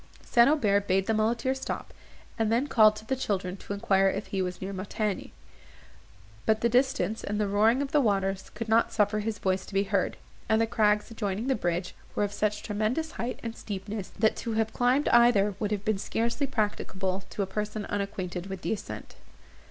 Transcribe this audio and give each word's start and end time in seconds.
St. 0.25 0.49
Aubert 0.49 0.87
bade 0.87 1.05
the 1.05 1.13
muleteer 1.13 1.53
stop, 1.53 1.93
and 2.39 2.51
then 2.51 2.65
called 2.65 2.95
to 2.95 3.05
the 3.05 3.15
children 3.15 3.55
to 3.57 3.71
enquire 3.71 4.09
if 4.09 4.25
he 4.25 4.41
was 4.41 4.59
near 4.59 4.73
Montigny; 4.73 5.31
but 6.47 6.61
the 6.61 6.69
distance, 6.69 7.23
and 7.23 7.39
the 7.39 7.47
roaring 7.47 7.83
of 7.83 7.91
the 7.91 8.01
waters, 8.01 8.49
would 8.57 8.67
not 8.67 8.91
suffer 8.91 9.19
his 9.19 9.37
voice 9.37 9.63
to 9.67 9.75
be 9.75 9.83
heard; 9.83 10.17
and 10.49 10.59
the 10.59 10.65
crags, 10.65 11.11
adjoining 11.11 11.45
the 11.45 11.53
bridge, 11.53 11.93
were 12.15 12.23
of 12.23 12.33
such 12.33 12.63
tremendous 12.63 13.11
height 13.11 13.39
and 13.43 13.55
steepness, 13.55 14.07
that 14.17 14.35
to 14.37 14.53
have 14.53 14.73
climbed 14.73 15.07
either 15.09 15.53
would 15.59 15.69
have 15.69 15.85
been 15.85 15.99
scarcely 15.99 16.47
practicable 16.47 17.23
to 17.29 17.43
a 17.43 17.45
person 17.45 17.85
unacquainted 17.85 18.47
with 18.47 18.63
the 18.63 18.73
ascent. 18.73 19.13